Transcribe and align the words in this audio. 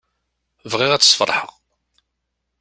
Bɣiɣ 0.71 0.91
ad 0.91 1.01
tt-sfeṛḥeɣ. 1.01 1.47